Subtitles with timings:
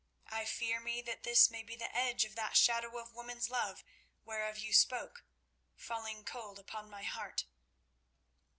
[0.31, 3.83] I fear me that this may be the edge of that shadow of woman's love
[4.25, 5.23] whereof you spoke,
[5.75, 7.45] falling cold upon my heart."